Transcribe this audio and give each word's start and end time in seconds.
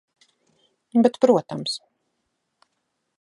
Bet 1.03 1.19
protams. 1.25 1.77